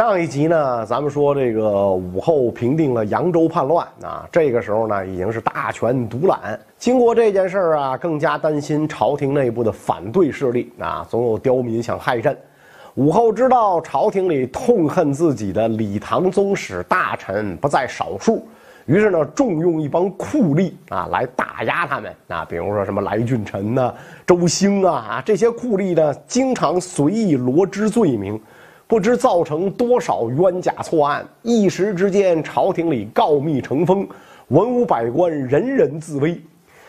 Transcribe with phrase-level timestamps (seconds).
[0.00, 6.58] 上一集呢，咱们说这个武后平定了扬州叛乱啊，这个时候呢已经是大权独揽。
[6.78, 12.34] 经过这件事儿啊，更加担心朝廷内部的反对势力啊，总有刁民想害朕。
[12.94, 18.42] 武后知道朝廷里痛恨自己的李唐宗室大臣不在少数，
[18.86, 23.92] 于是呢重用一帮酷吏啊来打压他们啊，比如说什么来俊臣呐、
[24.26, 28.40] 周兴啊啊这些酷吏呢，经常随意罗织罪名。
[28.90, 34.04] 不知造成多少冤假错案，一时之间，朝廷里告密成风，
[34.48, 36.36] 文武百官人人自危。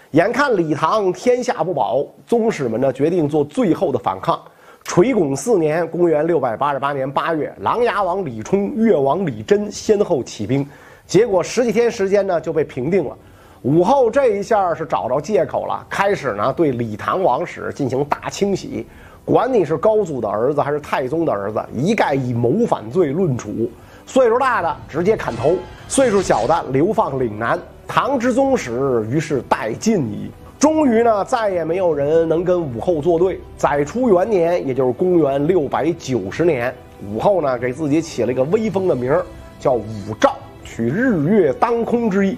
[0.10, 4.42] 眼看李唐天下不保，宗室们呢决定做最后的反抗。
[4.84, 10.68] 垂拱四年（公元688年8月），琅琊王李冲、越王李真先后起兵，
[11.06, 13.16] 结果十几天时间呢就被平定了。
[13.64, 18.88] 武后这一下是找着借口了，开始呢对李唐王室进行大清洗。
[19.24, 23.70] 管你是高祖的儿子还是太宗的儿子，一概以谋反罪论处。
[24.08, 25.54] 岁数大的直接砍头，
[25.88, 27.60] 岁数小的流放岭南。
[27.88, 30.32] 唐之宗室于是殆尽矣。
[30.58, 33.40] 终于呢，再也没有人能跟武后作对。
[33.58, 36.74] 载初元年，也就是公元六百九十年，
[37.08, 39.24] 武后呢给自己起了一个威风的名儿，
[39.60, 39.84] 叫武
[40.20, 40.32] 曌，
[40.64, 42.36] 取日月当空之意。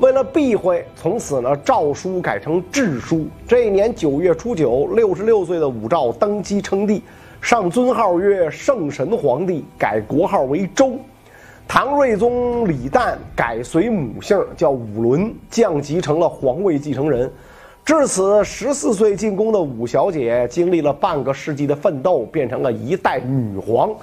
[0.00, 3.26] 为了避讳，从此呢诏书改成制书。
[3.46, 7.00] 这一年九月初九，六十六岁的武曌登基称帝，
[7.40, 10.98] 上尊号曰圣神皇帝，改国号为周。
[11.68, 17.32] 唐睿宗李旦改随母姓叫武伦，降级成了皇位继承人。
[17.84, 23.94] 至此，十四岁进宫的武小姐经历了半个世纪的奋斗，变成了一代女皇，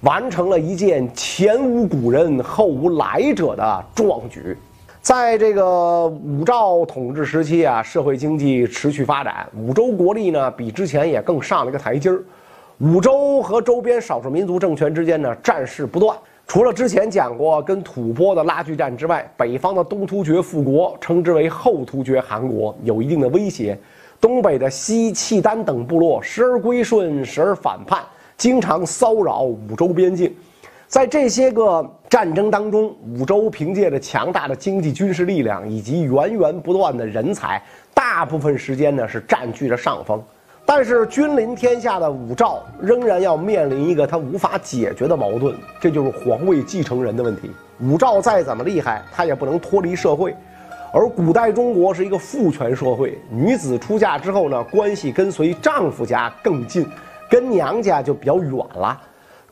[0.00, 4.56] 完成了一件前无古人后无来者的壮举。
[5.04, 12.22] 在这个武曌统治时期啊，社会经济持续发展，武周国力呢比之前也更上了一个台阶儿。
[12.78, 16.16] 武周和周边少数民族政权之间呢战事不断，
[16.46, 23.78] 除了之前讲过跟吐蕃的拉锯战之外，北方的东突厥复国，称之为后突厥汗国，有一定的威胁。
[24.22, 28.02] 东北的西契丹等部落时而归顺，时而反叛，
[28.38, 30.34] 经常骚扰武周边境。
[30.86, 37.60] 在这些个战争当中，武周凭借着强大的经济军事力量以及源源不断的人才，
[37.92, 40.22] 大部分时间呢是占据着上风。
[40.64, 47.50] 但是君临天下的武曌仍然要面临一个他无法解决的矛盾，这就是皇位继承人的问题。
[47.80, 50.32] 武曌再怎么厉害，他也不能脱离社会。
[50.92, 56.86] 而古代中国是一个父权社会，女子出嫁之后呢，关系跟随丈夫家更近，
[57.28, 59.00] 跟娘家就比较远了。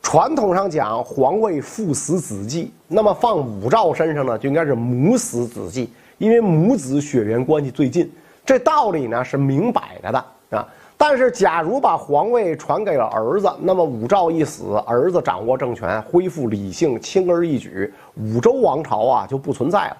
[0.03, 8.11] 传统上讲，皇位父死子继，那么放武曌身上呢，就应该是母死子继，因为母子血缘关系最近。
[8.45, 10.67] 这道理呢是明摆着的啊。
[10.97, 19.97] 但是，假如把皇位传给了儿子，那么武曌一死，儿子掌握政权，恢复理性，轻而易举，武周王朝啊就不存在了。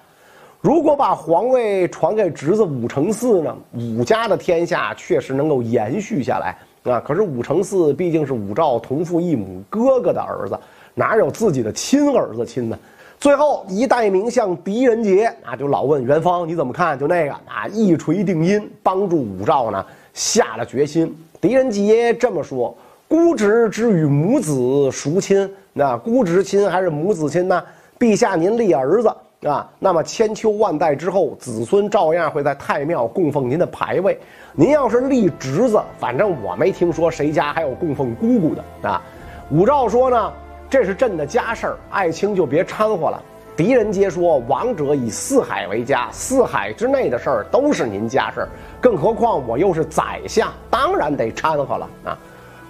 [0.60, 6.56] 如果把皇位传给侄子武承嗣呢，武家的天下确实能够延续下来。
[6.90, 7.00] 啊！
[7.00, 10.58] 可是武承嗣毕竟是武曌同父异母哥哥的儿子，
[10.94, 12.78] 哪有自己的亲儿子亲呢？
[13.18, 16.98] 最后一代名相狄仁杰啊，就老问元芳你怎么看？
[16.98, 21.16] 就那个啊，一锤定音，帮助武曌呢下了决心。
[21.40, 22.76] 狄仁杰这么说
[23.08, 25.50] ：“姑侄之与母子孰亲？
[25.72, 27.62] 那姑侄亲还是母子亲呢？
[27.98, 29.10] 陛下您立儿子。”
[29.44, 34.18] 啊，那么千秋万代之后，子孙照样会在太庙供奉您的牌位。
[34.54, 39.02] 您要是立侄子，反正我没听说谁家还有供奉姑姑的啊。
[39.50, 40.32] 武曌说呢，
[40.70, 43.22] 这是朕的家事儿，爱卿就别掺和了。
[43.54, 48.48] 狄仁杰说，王者以四海为家，四海之内的事儿都是您家事儿，
[48.80, 52.18] 更何况我又是宰相，当然得掺和了啊。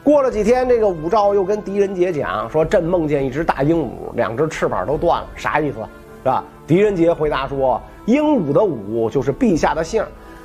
[0.02, 5.78] 过了几天，这个武曌又跟狄仁杰讲说，朕梦见一只大鹦鹉，两只翅膀都断了，啥意思？
[6.24, 6.42] 是吧？
[6.66, 10.02] 狄仁杰回答说：“鹦鹉的鹉就是陛下的姓，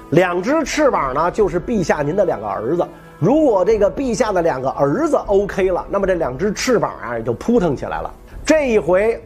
[0.10, 2.86] 两只翅膀呢就是陛下您的两个儿子。
[3.18, 8.14] 如果这个陛下的两个儿子 OK 了，那么这两只翅膀啊也就扑腾起来了。
[8.46, 9.24] 这一回，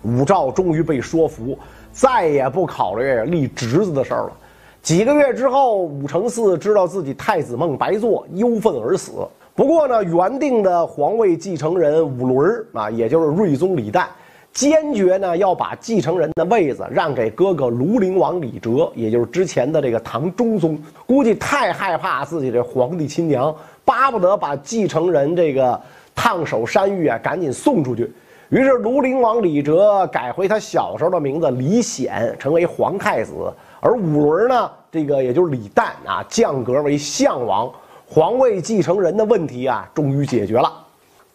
[0.00, 1.58] 武曌终于被说服，
[1.92, 4.32] 再也不考虑立侄子的事儿了。
[4.80, 9.28] 几个月之后，武承嗣知道自己太子梦白做，忧愤而死。
[9.54, 14.06] 不过呢，原定的皇位继承人武伦啊，也就是睿宗李旦。”
[14.52, 20.76] 坚决呢要把继承人的位子让给哥哥庐陵王李哲，也就是之前的这个唐中宗。
[21.06, 23.54] 估计太害怕自己这皇帝亲娘，
[23.84, 25.80] 巴不得把继承人这个
[26.14, 28.12] 烫手山芋啊赶紧送出去。
[28.48, 33.32] 于是庐陵王李哲改回他小时候的名字李显，成为皇太子。
[33.80, 37.70] 而五伦呢，这个也就是李旦啊，降格为相王。
[38.08, 40.72] 皇位继承人的问题啊，终于解决了。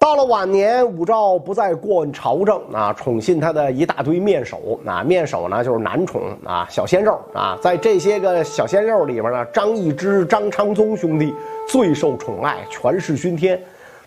[0.03, 11.33] 到了晚年，武曌不再过问朝政啊，宠信他的一大堆面首啊，面首呢就是男宠啊，小鲜肉啊，在这些个小鲜肉里边呢，张易之、张昌宗兄弟
[11.69, 13.57] 最受宠爱，权势熏天。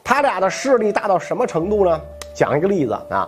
[0.04, 1.98] 他俩的势力大到什么程度呢？
[2.34, 3.26] 讲一个例子啊，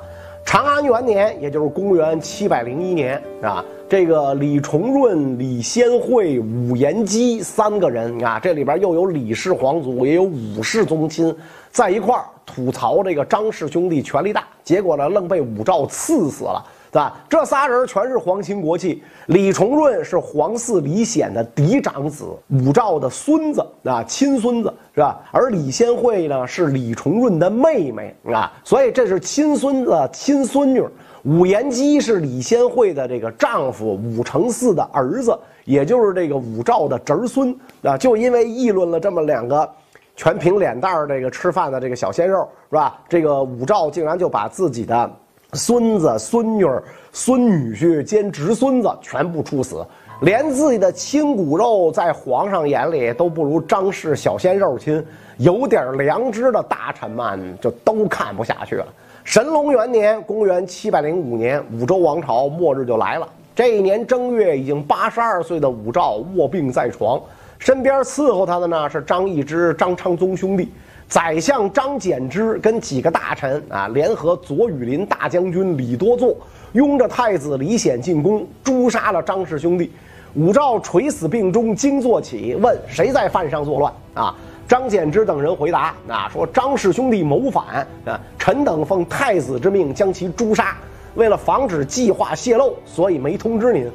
[0.51, 11.37] 长安元年，也就是公元七百零一年啊，这个李重润、李先惠、武延基三个人啊，这里边又有李氏皇族，也有武氏宗亲，
[11.71, 12.25] 在一块儿。
[12.47, 17.17] 吐槽这个张氏兄弟权力大，结果呢，愣被武曌刺死了，对吧？
[17.29, 19.03] 这仨人全是皇亲国戚。
[19.27, 25.21] 李重润是皇嗣李显的嫡长子，武曌的孙子啊，亲孙子是吧？
[25.31, 30.83] 而李先惠呢，是李重润的妹妹啊，所以这是亲孙子、亲孙女。
[31.25, 37.99] 武延基是李先惠的这个丈夫武承嗣的儿子，也就是这个武曌的侄孙啊。
[37.99, 39.69] 就因为议论了这么两个。
[40.17, 42.99] 全凭脸蛋儿，这个吃饭的这个小鲜肉是吧？
[43.09, 45.09] 这个武曌竟然就把自己的
[45.55, 46.67] 孙子、孙女、
[47.11, 49.83] 孙女婿兼侄孙子全部处死，
[50.21, 55.03] 连自己的亲骨肉在皇上眼里都不如张氏小鲜肉亲，
[55.39, 58.87] 有点良知的大臣们就都看不下去了。
[59.25, 63.27] 神龙元年，公元七百零五年，武周王朝末日就来了。
[63.55, 67.21] 这一年正月，已经八十二岁的武曌卧病在床。
[67.59, 70.71] 身边伺候他的呢是张易之、张昌宗兄弟，
[71.09, 76.37] 宰相张柬之跟几个大臣啊，联合左羽林大将军李多祚，
[76.73, 79.91] 拥着太子李显进宫，诛杀了张氏兄弟。
[80.35, 84.35] 武曌垂死病中惊坐起，问谁在犯上作乱啊？
[84.69, 87.65] 张柬之等人回答啊，说张氏兄弟谋反
[88.05, 90.77] 啊，臣等奉太子之命将其诛杀，
[91.15, 93.91] 为了防止计划泄露，所以没通知您。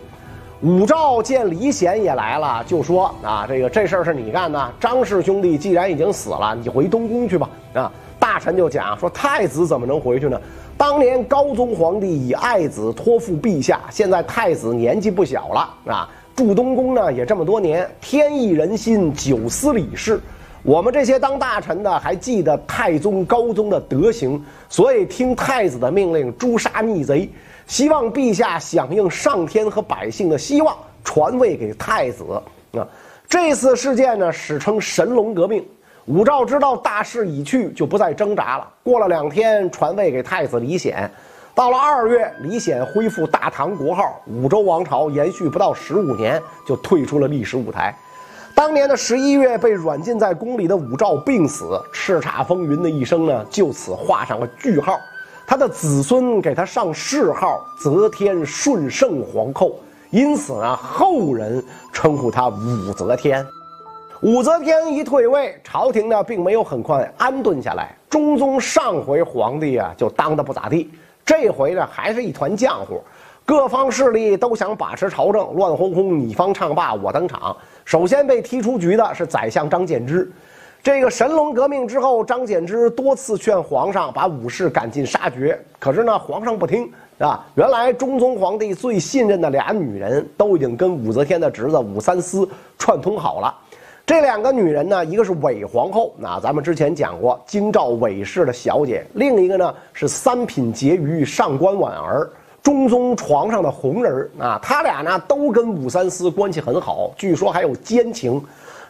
[0.63, 4.71] 武曌见李显也来了，就说：“啊，这个这事儿是你干的。
[4.79, 10.39] 张氏兄弟既然已经死了，你回东宫去吧。”啊，大臣就讲说：“太子怎么能回去呢？
[10.77, 20.17] 当年高宗皇帝以爱子托付陛下，现在太子年纪不小了啊，住东宫呢也这么多年，天意人心，久思礼事。
[20.63, 27.29] 我们这些当大臣的还记得太宗高宗的德行，所以听太子的命令诛杀逆贼。”
[27.65, 32.23] 希望陛下响应上天和百姓的希望，传位给太子
[32.73, 32.87] 啊！
[33.27, 35.65] 这次事件呢，史称神龙革命。
[36.05, 38.67] 武曌知道大势已去，就不再挣扎了。
[38.83, 41.09] 过了两天，传位给太子李显。
[41.55, 47.95] 到了二月，李显恢复大唐国号，武周王朝延续不到十五年，就退出了历史舞台。
[48.53, 54.99] 当年的十一月，被软禁在宫里的武曌病死，叱咤风云的一生呢，就此画上了句号。
[55.45, 59.79] 他的子孙给他上谥号“则天顺圣皇后”，
[60.09, 63.45] 因此呢，后人称呼他武则天。
[64.21, 67.93] 武则天一退位，朝廷呢并没有很快安顿下来。
[68.09, 70.89] 中宗上回皇帝啊就当的不咋地，
[71.25, 73.01] 这回呢还是一团浆糊，
[73.45, 77.55] 各方势力都想把持朝政，乱哄哄，你方唱罢我登场。
[77.83, 80.31] 首先被踢出局的是宰相张柬之。
[80.83, 87.47] 这个神龙革命之后，张柬之多次劝皇上把武士赶尽杀绝，可是呢，皇上不听啊。
[87.55, 92.45] 原来中宗皇帝最信任的俩女人都已经跟武则天的侄子武三思
[92.77, 93.55] 串通好了。
[94.05, 102.29] 这两个女人呢，一个是韦皇后，那咱们之前讲过，京兆韦氏的小姐；另一个呢是三品婕妤上官婉儿，
[102.61, 104.59] 中宗床上的红人啊。
[104.61, 108.43] 他俩呢都跟武三思关系很好，据说还有奸情。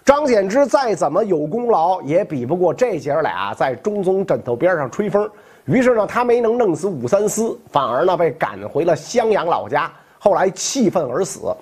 [0.05, 5.29] 张柬之再怎么有功劳，也比不过这姐儿俩在中宗枕头边上吹风。
[5.63, 11.55] 于是呢，他没能弄死武三思，反而呢被赶回了襄阳老家，后来气愤而死。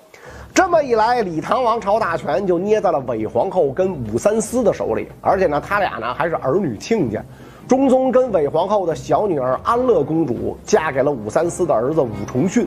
[0.52, 7.22] 这么一来，李唐王朝大权就捏在了韦皇后跟武三思的手里，而且呢，他俩呢还是儿女亲家。
[7.68, 12.66] 中宗跟韦皇后的小女儿安乐公主嫁给了武三思的儿子武重训。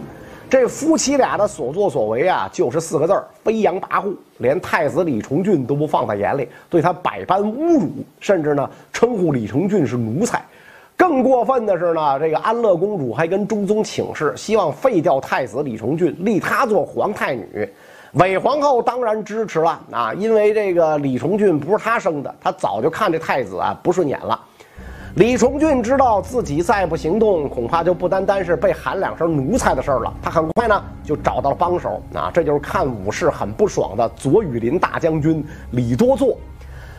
[0.49, 4.13] 这夫妻俩的所作所为啊，就是四个字儿：飞扬跋扈。
[4.37, 10.43] 连太子李重俊都不放在眼里，对他百般侮辱，甚至呢称呼李重俊是奴才。
[10.97, 17.67] 更过分的是呢，这个安乐公主还跟中宗请示，希望废掉太子李重俊，立他做皇太女。
[18.13, 24.39] 韦皇后当然支持了啊，因为这个李重俊不是她生的，她早就看这太子啊不顺眼了。
[25.15, 30.13] 李重俊知道自己再不行动，恐怕就不单单是被喊两声奴才的事儿了。
[30.21, 35.41] 他很快呢就找到了帮手，啊，这就是看武士很不爽的左羽林大将军
[35.71, 36.35] 李多祚。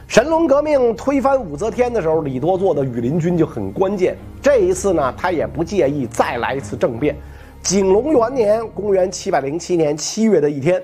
[0.08, 4.16] 神龙革命推翻武则天的时候，李多祚的羽林军就很关键。
[4.40, 7.14] 这一次呢，他也不介意再来一次政变。
[7.60, 10.82] 景龙元年，公元七百零七年七月的一天，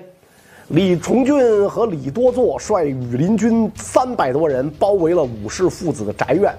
[0.67, 6.53] 李重俊和李多祚率羽林军三百多人包围了武士父子的宅院。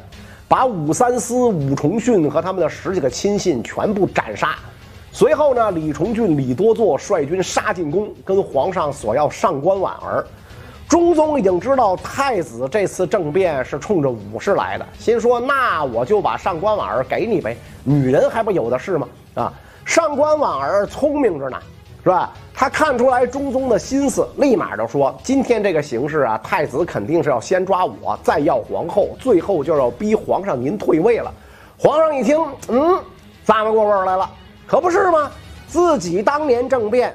[0.54, 4.54] 把武三思、武重训和他们的十几个亲信全部斩杀。
[5.10, 10.24] 随后呢，李重俊、李多作率军杀进宫，跟皇上索要上官婉儿。
[10.88, 19.08] 中宗已经知道太子这次政变是冲着武士来的，心说那我就把上官婉儿给你呗，女人还不有的是吗？
[19.34, 19.52] 啊，
[19.84, 21.58] 上官婉儿聪明着呢，
[22.04, 22.32] 是吧？
[22.56, 31.34] 他看出来中宗的心思，立马就说：今天这个形势啊，太子肯定是要先抓我，再要皇后，最后就要逼皇上您退位了。
[31.76, 32.96] 皇上一听，嗯，
[33.44, 34.30] 咂摸过味儿来了，
[34.68, 35.28] 可不是吗？
[35.66, 37.12] 自己当年政变。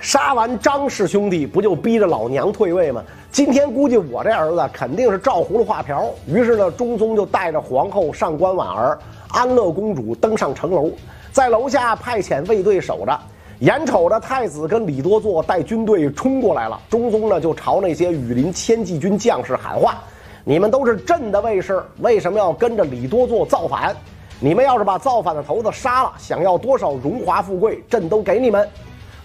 [0.00, 3.04] 杀完张氏兄弟，不就逼着老娘退位吗？
[3.30, 6.06] 今天估计我这儿子肯定是照葫芦画瓢。
[6.26, 10.90] 于是呢，中宗就带着皇后上官婉儿、安乐公主登上城楼，
[11.30, 13.16] 在楼下派遣卫队守着。
[13.60, 20.02] 眼瞅着太子跟李多作带军队冲过来了，中宗呢就朝那些羽林千骑军将士喊话
[20.44, 23.94] ：“你们都是朕的卫士，为什么要跟着李多作造反？
[24.40, 28.66] 你们要是把造反的头子杀了，想要多少荣华富贵，朕都给你们。”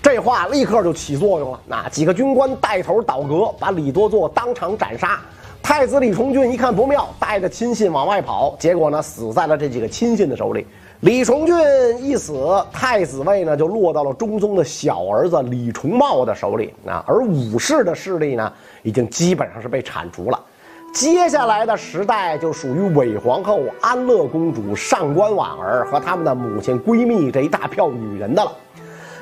[0.04, 1.60] 这话立刻就起作用了。
[1.66, 5.18] 那几个军官带头倒戈，把李多作当场斩杀。
[5.64, 10.68] 太子李重俊一看不妙，带着亲信往外跑，结果呢，死在了这几个亲信的手里。
[11.02, 11.56] 李重俊
[12.02, 12.34] 一死，
[12.72, 16.74] 太子位呢就落到了中宗的小儿子李重茂的手里。
[16.88, 20.40] 啊，而武氏的势力呢，已经基本上是被铲除了。
[20.94, 28.52] 接下来的时代就属于韦皇后、安乐公主、上官婉儿和他们的母亲闺蜜这一大票女人的了。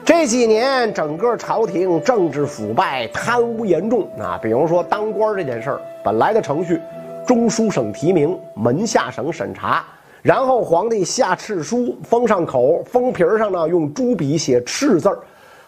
[0.06, 4.40] 这几年，整个朝廷政治腐败、贪污严重啊。
[4.42, 6.80] 比如说当官这件事儿，本来的程序，
[7.26, 9.84] 中书省提名，门下省审查，
[10.24, 15.20] 然后皇帝下敕书，封上口，封皮上呢用朱笔写“敕”字儿。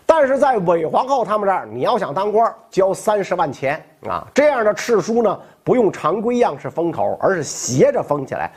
[0.05, 4.25] 但是在韦皇后他们这儿，你要想当官，交三十万钱啊。
[4.33, 8.49] 这样的敕书呢，不用常规样式封口，而是斜着封起来。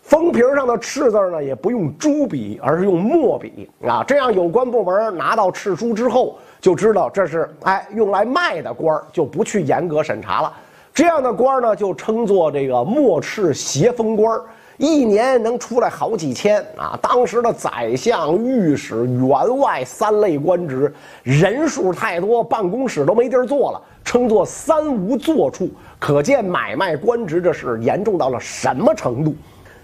[0.00, 4.02] 封皮上的敕字呢，也不用朱笔，而是用墨笔啊。
[4.08, 10.50] 这样有关部门拿到敕书之后，就知道这是哎用来卖的官就不去严格审查了。
[10.94, 14.40] 这样的官呢，就称作这个墨敕斜封官
[14.78, 16.98] 一年能出来好几千啊。
[17.02, 25.70] 当时的宰相、御史、员外三类官职，人数太多，办公室都没地儿坐了，称作三无坐处。
[25.98, 29.34] 可见买卖官职这事严重到了什么程度。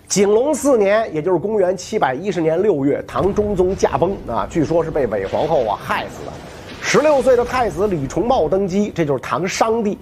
[0.09, 6.33] 景隆四年，也就是公元七百一十年六月，唐中宗驾崩啊，据说是被韦皇后啊害死的。
[6.81, 9.99] 十六岁的太子李重茂登基，这就是唐商帝。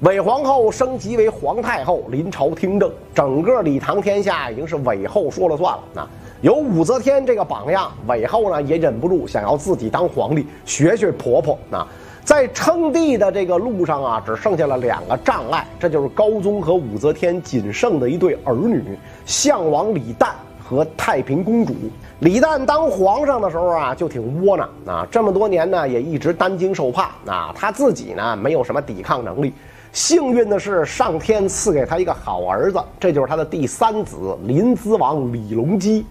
[0.00, 6.08] 韦皇后升级为皇太后，临朝听政，整个李唐天下已经是韦后说了算了啊。
[6.40, 11.84] 有武则天这个榜样，韦后呢也忍不住想要自己当皇帝，学学婆婆啊。
[12.22, 20.28] 在称帝的这个路上啊，只剩下了两个障碍，这就是高宗和武则天仅剩的一对儿女——相王李旦
[20.62, 21.74] 和太平公主。
[22.20, 27.52] 李旦当皇上的时候啊，就挺窝囊啊，这么多年呢，也一直担惊受怕啊。
[27.52, 29.52] 他自己呢，没有什么抵抗能力。
[29.92, 36.04] 幸运的是，上天赐给他一个好儿子，这就是他的第三子临淄王李隆基。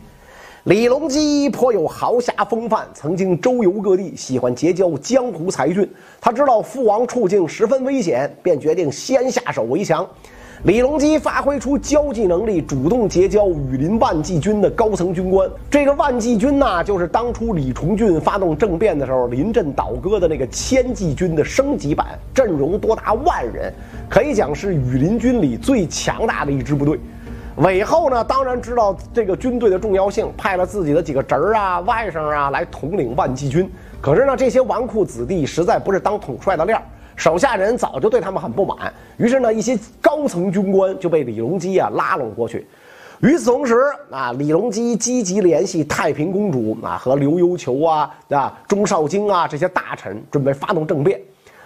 [0.63, 5.89] 李隆基颇有豪侠风范，曾经周游各地，喜欢结交江湖才俊。
[6.19, 10.05] 他知道父王处境十分危险，便决定先下手为强。
[10.67, 15.49] 李隆基发挥出交际能力，主动结交羽林万骑军的高层军官。
[15.71, 23.73] 这个万骑军呐，就是当初李重俊发动政变的时候临阵倒戈的那个千骑军的升级版，阵容多达万人，
[24.09, 26.99] 可以讲是羽林军里最强大的一支部队。
[27.59, 33.71] 韦后呢，当然知道这个军队的重要性，派了自己的几个侄儿啊、外甥啊来统领万骑军。
[34.01, 36.81] 可是呢，这些纨绔子弟实在不是当统帅的料，
[37.17, 38.93] 手下人早就对他们很不满。
[39.17, 42.65] 于是呢，一些高层军官就被李隆基啊拉拢过去。
[43.21, 43.75] 与此同时
[44.11, 51.19] 啊，李隆基积极联系太平公主啊和刘幽球啊啊钟绍京啊这些大臣，准备发动政变。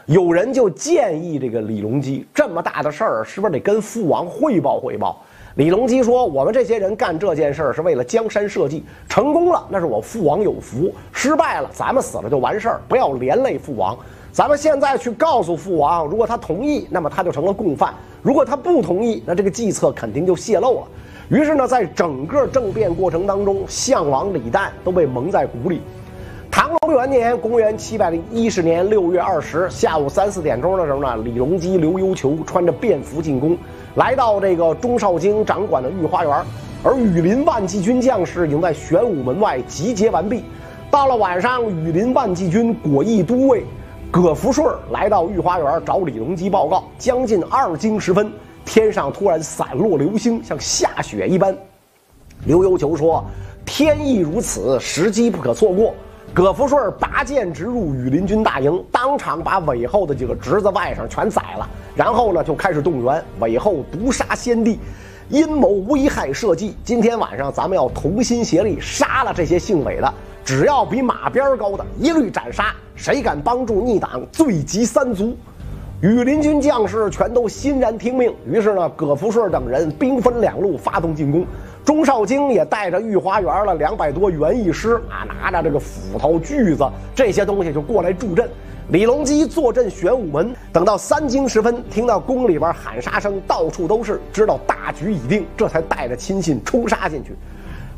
[0.05, 5.21] 有人就建议这个李隆基，这么大的事儿，是不是得跟父王汇报汇报？
[5.55, 13.97] 李隆基说：“我们这些人干这件事儿是为了江山社稷，成功了那是我父王有福；失败了，咱们死了就完事儿，不要连累父王。
[14.31, 17.89] 咱们现在去告诉父王，如果他同意，那么他就成了共犯；
[18.21, 20.87] 如果他不同意，那这个计策肯定就泄露了。
[21.27, 25.81] 于是呢，在整个政变过程当中，项王李旦都被蒙在鼓里。
[26.49, 33.57] 唐隆元年（公元七百零一十年六月二十下午三四点钟的时候呢），李隆基、刘幽球穿着便服进宫。
[33.95, 36.45] 来到这个钟少京掌管的御花园，
[36.83, 40.43] 而羽林万骑军将士已经在玄武门外集结完毕。
[40.89, 43.65] 到了晚上，羽林万骑军果毅都尉
[44.11, 46.83] 葛福顺来到御花园找李隆基报告。
[46.97, 48.29] 将近二更时分，
[48.65, 51.57] 天上突然散落流星，像下雪一般。
[52.43, 53.23] 刘幽求说
[53.65, 55.93] ：“天意如此，时机不可错过。”
[56.33, 61.69] 葛福顺拔剑直入羽林军大营，当场把韦后的几个侄子外甥全宰了。
[61.95, 64.77] 然后呢，就开始动员韦后毒杀先帝，
[65.29, 66.75] 阴谋危害社稷。
[66.83, 70.13] 今天晚上咱们要同心协力杀了这些姓韦的，
[70.43, 72.73] 只要比马鞭高的，一律斩杀。
[72.95, 75.35] 谁敢帮助逆党，罪及三族。
[76.01, 78.33] 羽林军将士全都欣然听命。
[78.47, 81.45] 于是呢，葛福顺等人兵分两路发动进攻。
[81.85, 88.49] 钟少京也带着御花园的两百多园艺师啊，拿着这个斧头、锯子这些东西就过来助阵。
[88.89, 97.35] 李隆基坐镇玄武门，等到三更时分，听到宫里边喊杀声到处都是，知道大局已定，这才带着亲信冲杀进去。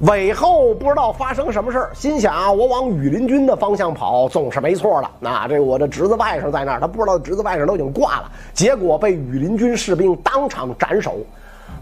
[0.05, 5.09] 韦后不知道发生什么事儿，心想我往羽林军的方向跑总是没错的。
[5.21, 11.19] 那这我的侄子外甥在那儿，他不知道侄子外甥都已经挂了，结果被羽林军士兵当场斩首。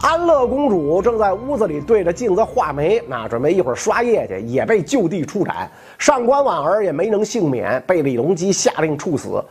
[0.02, 5.68] 安乐公主正在屋子里对着镜子画眉，那准备一会儿刷夜去，也被就地处斩。
[5.98, 9.44] 上官婉儿也没能幸免，被李隆基下令处死。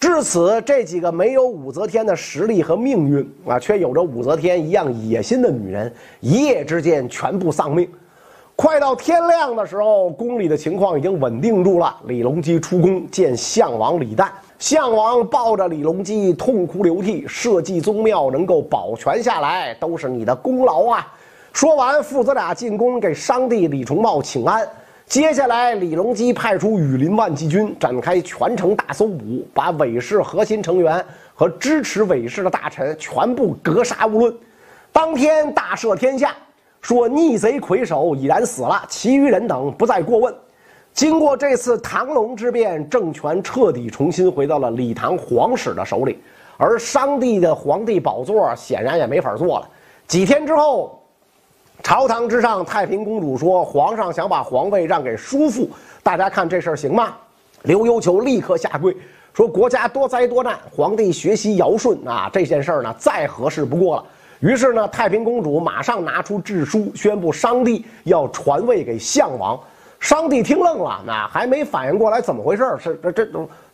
[0.00, 7.86] 至此，这几个没有武则天的实力和命运啊，却有着武则天一样野心的女人，一夜之间全部丧命。
[8.56, 11.96] 快到天亮的时候，宫里的情况已经稳定住了。
[12.06, 14.28] 李隆基出宫见相王李旦。
[14.60, 21.12] 项王抱着李隆基痛哭流涕，社稷宗庙能够保全下来，都是你的功劳啊！
[21.52, 24.66] 说完，父子俩进宫给商帝李重茂请安。
[25.04, 34.34] 接下来，李隆基派出羽林万骑军展开全城大搜捕，把韦氏核心成员和支持韦氏的大臣全部格杀勿论。
[34.92, 36.34] 当天大赦天下，
[36.84, 40.34] 说逆贼魁首已然死了，其余人等不再过问。
[40.92, 46.22] 经过这次唐隆之变，政权彻底重新回到了李唐皇室的手里，
[46.58, 49.68] 而商帝的皇帝宝座显然也没法坐了。
[50.06, 51.02] 几天之后，
[51.82, 55.66] 朝堂之上，太平公主说：“皇上想把皇位让给叔父，
[56.02, 57.16] 大家看这事儿行吗？”
[57.64, 58.94] 刘幽求立刻下跪
[59.32, 64.04] 说：“国家多灾多难，皇帝学习尧舜啊，这件事儿呢再合适不过了。”
[64.40, 69.58] 于是呢，太平公主马上拿出制书，宣布商帝要传位给项王。
[70.00, 73.26] 商帝听愣了，那还没反应过来怎么回事是这这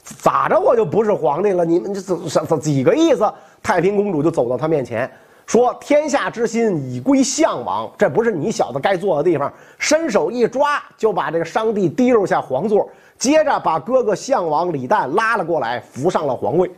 [0.05, 1.65] 咋着我就不是皇帝了？
[1.65, 3.29] 你们这怎怎几个意思？
[3.63, 5.11] 太平公主就走到他面前，
[5.45, 16.71] 说：“天下之心已归项王，这不是你小子该坐的地方。”伸手一抓，就把这个商帝提溜下皇座，接着把哥哥项王李旦拉了过来，扶上了皇位。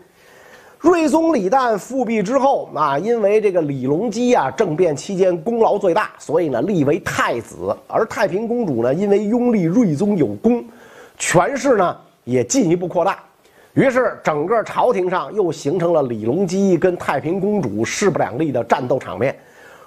[0.82, 7.74] 睿宗李旦复辟之后啊，因为这个李隆基啊政变期间功劳最大，所以呢立为太子。
[7.86, 10.64] 而太平公主呢，因为拥立睿宗有功，
[11.16, 13.20] 权势呢也进一步扩大。
[13.74, 19.38] 于是整个朝廷上又形成了李隆基跟太平公主势不两立的战斗场面。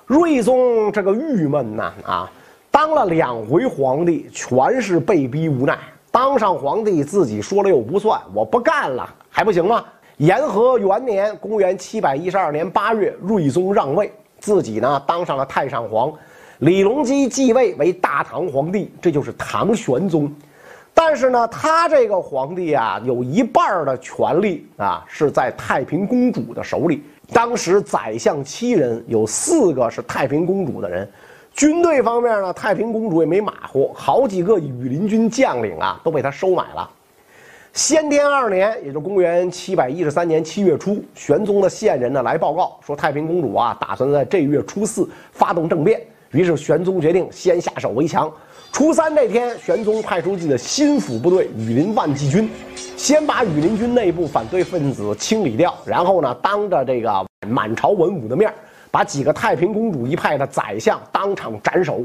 [0.07, 2.31] 睿宗这个郁闷呐啊，
[2.71, 5.77] 当了两回皇帝，全是被逼无奈。
[6.09, 9.83] 当上皇帝自己说了又不算，我不干了还不行吗？
[10.17, 16.13] 延和元年，公元七百一十二年八月，睿宗让位，自己呢当上了太上皇，
[16.59, 20.33] 李隆基继位为大唐皇帝，这就是唐玄宗。
[20.93, 27.03] 但是呢，他这个皇帝啊，有一半的权力啊是在太平公主的手里。
[27.33, 31.09] 当时宰相七人，有四个是太平公主的人。
[31.53, 36.89] 军队方面呢，太平公主也没马虎，好几个羽林军将领啊都被他收买了。
[37.75, 46.01] 先天二年，也就是公元七百一十三年七月初，玄宗的线人呢来报告说，太平公主啊打算在这月初四发动政变。
[46.31, 48.31] 于是玄宗决定先下手为强。
[48.71, 52.49] 初三这天，玄宗派出自己的心腹部队羽林万骑军，
[52.95, 58.53] 先把羽林军内部反对分子清理掉，然后呢，当着这个满朝文武的面，
[58.89, 62.01] 把几个太平公主一派的宰相当场斩首。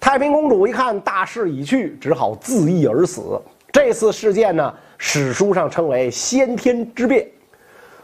[0.00, 3.38] 太平公主一看大势已去，只好自缢而死。
[3.70, 4.72] 这次事件呢？
[5.04, 7.26] 史书上称为先天之变。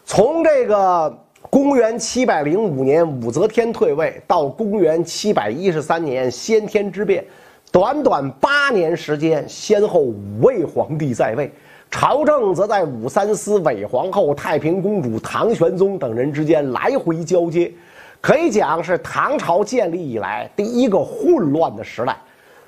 [0.04, 1.16] 从这个
[1.48, 7.24] 公元七百零五年武则天退位到公元七百一十三年先天之变，
[7.70, 11.48] 短短八年时间，先后五位皇帝在位，
[11.88, 17.72] 朝政则在武三思、韦皇后、太平公主、唐玄宗等人之间来回交接，
[18.20, 22.16] 可以讲是唐朝建立以来第一个混乱的时代。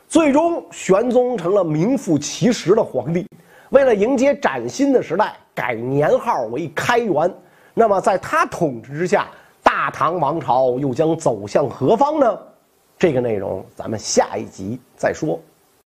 [0.07, 3.27] 最终，玄宗成了名副其实的皇帝。
[3.71, 7.33] 为了迎接崭新的时代，改年号为开元。
[7.73, 9.29] 那么，在他统治之下，
[9.63, 12.39] 大唐王朝又将走向何方呢？
[12.99, 15.41] 这个内容咱们下一集再说。